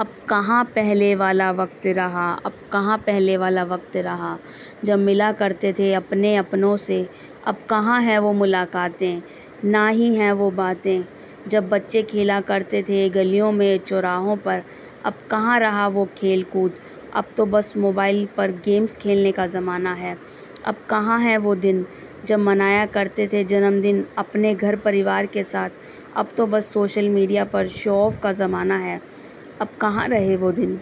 [0.00, 2.32] अब कहाँ पहले वाला वक्त रहा?
[2.46, 4.38] अब कहाँ पहले वाला वक्त रहा?
[4.84, 7.08] जब मिला करते थे अपने अपनों से,
[7.46, 9.22] अब कहाँ है वो मुलाकातें?
[9.64, 11.04] ना ही हैं वो बातें।
[11.48, 14.62] जब बच्चे खेला करते थे गलियों में चौराहों पर,
[15.04, 16.72] अब कहाँ रहा वो खेल कूद
[17.14, 20.18] अब तो बस मोबाइल पर गेम्स खेलने का ज़माना है।
[20.64, 21.86] अब कहाँ है वो दिन?
[22.26, 25.70] जब मनाया करते थे जन्मदिन अपने घर परिवार के साथ,
[26.16, 29.16] अब तो बस सोशल मीडिया पर शो ऑफ़ का ज़माना है।
[29.60, 30.80] अब कहाँ रहे वो दिन?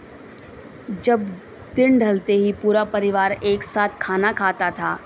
[1.03, 1.25] जब
[1.75, 4.99] दिन ढलते ही पूरा परिवार एक साथ खाना खाता था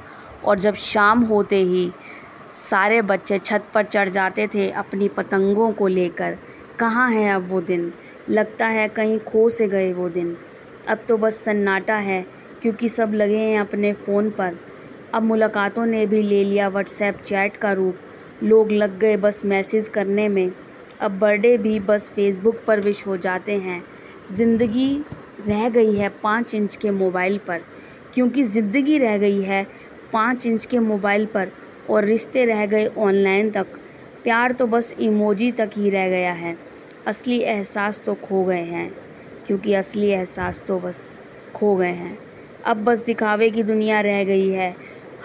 [0.45, 1.91] और जब शाम होते ही
[2.51, 6.37] सारे बच्चे छत पर चढ़ जाते थे अपनी पतंगों को लेकर,
[6.79, 7.93] कहाँ है अब वो दिन?
[8.29, 10.38] लगता है कहीं खो से गए वो दिन।
[10.89, 12.25] अब तो बस सन्नाटा है,
[12.61, 14.57] क्योंकि सब लगे हैं अपने फ़ोन पर।
[15.13, 17.95] अब मुलाकातों ने भी ले लिया व्हाट्सएप चैट का रूप।
[18.43, 20.51] लोग लग गए बस मैसेज करने में।
[21.02, 23.84] अब बर्थडे भी बस फेसबुक पर विश हो जाते हैं।
[24.31, 24.95] ज़िंदगी
[25.48, 27.61] रह गई है पाँच इंच के मोबाइल पर।
[28.14, 29.66] क्योंकि ज़िंदगी रह गई है
[30.14, 31.52] पाँच इंच के मोबाइल पर
[31.89, 33.67] और रिश्ते रह गए ऑनलाइन तक।
[34.23, 36.56] प्यार तो बस इमोजी तक ही रह गया है।
[37.08, 38.91] असली एहसास तो खो गए हैं।
[39.47, 41.22] क्योंकि असली एहसास तो बस
[41.56, 42.17] खो गए हैं।
[42.66, 44.75] अब बस दिखावे की दुनिया रह गई है।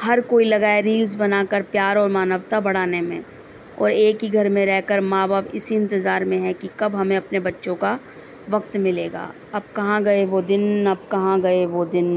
[0.00, 3.22] हर कोई लगाए रील्स बनाकर प्यार और मानवता बढ़ाने में।
[3.80, 7.16] और एक ही घर में रहकर माँ बाप इसी इंतज़ार में है कि कब हमें
[7.16, 7.98] अपने बच्चों का
[8.50, 12.14] वक्त मिलेगा। अब कहाँ गए वो दिन, अब कहाँ गए वो दिन?